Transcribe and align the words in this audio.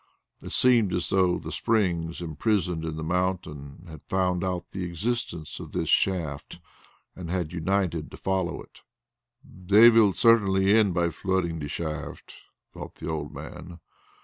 It 0.41 0.51
seemed 0.51 0.93
as 0.95 1.09
though 1.09 1.37
the 1.37 1.51
springs 1.51 2.21
imprisoned 2.23 2.85
in 2.85 2.95
the 2.95 3.03
mountain 3.03 3.85
had 3.87 4.01
found 4.01 4.43
out 4.43 4.65
the 4.71 4.83
existence 4.83 5.59
of 5.59 5.73
this 5.73 5.89
shaft 5.89 6.59
and 7.15 7.29
had 7.29 7.53
united 7.53 8.09
to 8.09 8.17
flow 8.17 8.49
into 8.49 8.63
it. 8.63 8.81
"They 9.43 9.89
will 9.89 10.13
certainly 10.13 10.73
end 10.75 10.95
by 10.95 11.11
flooding 11.11 11.59
the 11.59 11.67
shaft," 11.67 12.33
thought 12.73 12.95
the 12.95 13.11
old 13.11 13.31
man. 13.31 13.79